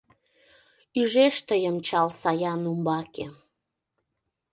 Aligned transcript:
Ӱжеш 0.99 1.35
тыйым 1.47 1.77
чал 1.87 2.07
Саян 2.21 2.61
умбаке. 2.71 3.27